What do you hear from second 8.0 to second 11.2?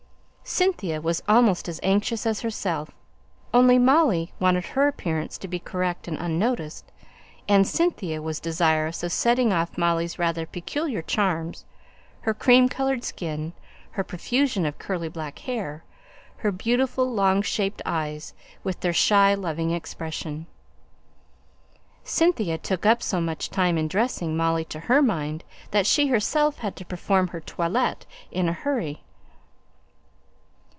was desirous of setting off Molly's rather peculiar